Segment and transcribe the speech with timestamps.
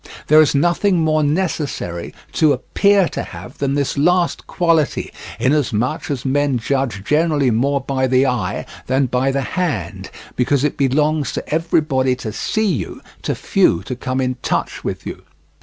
[0.29, 6.25] There is nothing more necessary to appear to have than this last quality, inasmuch as
[6.25, 11.47] men judge generally more by the eye than by the hand, because it belongs to
[11.53, 15.21] everybody to see you, to few to come in touch with you.